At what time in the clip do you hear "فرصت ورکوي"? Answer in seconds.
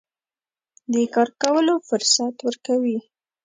1.87-2.97